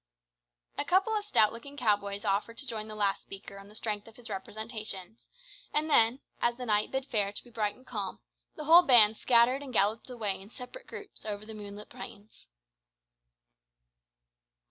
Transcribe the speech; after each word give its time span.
A 0.79 0.83
couple 0.83 1.15
of 1.15 1.23
stout 1.25 1.53
looking 1.53 1.77
cow 1.77 1.95
boys 1.95 2.25
offered 2.25 2.57
to 2.57 2.65
join 2.65 2.87
the 2.87 2.95
last 2.95 3.21
speaker 3.21 3.59
on 3.59 3.67
the 3.67 3.75
strength 3.75 4.07
of 4.07 4.15
his 4.15 4.31
representations, 4.31 5.27
and 5.75 5.91
then, 5.91 6.21
as 6.41 6.55
the 6.57 6.65
night 6.65 6.89
bid 6.89 7.05
fair 7.05 7.31
to 7.31 7.43
be 7.43 7.51
bright 7.51 7.75
and 7.75 7.85
calm, 7.85 8.19
the 8.55 8.63
whole 8.63 8.81
band 8.81 9.19
scattered 9.19 9.61
and 9.61 9.73
galloped 9.73 10.09
away 10.09 10.41
in 10.41 10.49
separate 10.49 10.87
groups 10.87 11.23
over 11.23 11.45
the 11.45 11.53
moonlit 11.53 11.89
plains. 11.89 12.47